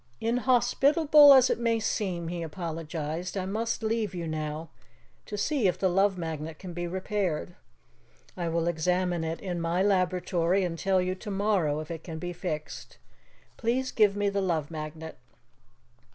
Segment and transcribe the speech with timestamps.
[0.19, 4.69] "Inhospitable as it may seem," he apologized, "I must leave you now
[5.27, 7.55] to see if the Love Magnet can be repaired.
[8.35, 12.33] I will examine it in my laboratory and tell you tomorrow if it can be
[12.33, 12.97] fixed.
[13.57, 15.19] Please give me the Love Magnet."